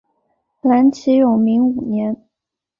[0.61, 2.25] 南齐永明五年。